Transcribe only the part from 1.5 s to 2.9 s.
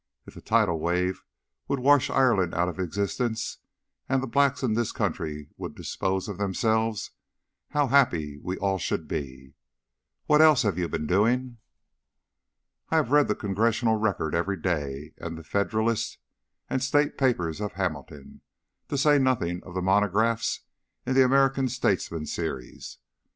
would wash Ireland out of